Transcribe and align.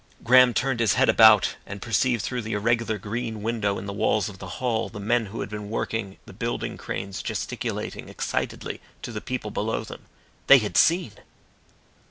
Graham 0.23 0.55
turned 0.55 0.79
his 0.79 0.95
head 0.95 1.09
about 1.09 1.57
and 1.63 1.79
perceived 1.79 2.23
through 2.23 2.41
the 2.41 2.53
irregular 2.53 2.97
green 2.97 3.43
window 3.43 3.77
in 3.77 3.85
the 3.85 3.93
walls 3.93 4.29
of 4.29 4.39
the 4.39 4.47
hall 4.57 4.89
the 4.89 4.99
men 4.99 5.27
who 5.27 5.41
had 5.41 5.49
been 5.51 5.69
working 5.69 6.17
the 6.25 6.33
building 6.33 6.75
cranes 6.75 7.21
gesticulating 7.21 8.09
excitedly 8.09 8.81
to 9.03 9.11
the 9.11 9.21
people 9.21 9.51
below 9.51 9.83
them. 9.83 10.05
They 10.47 10.57
had 10.57 10.75
seen! 10.75 11.11